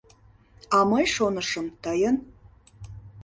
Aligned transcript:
А 0.77 0.79
мый 0.89 1.05
шонышым— 1.15 1.67
тыйын. 1.83 2.15